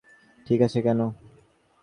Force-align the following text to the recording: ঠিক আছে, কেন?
ঠিক 0.47 0.59
আছে, 0.61 0.79
কেন? 0.81 0.99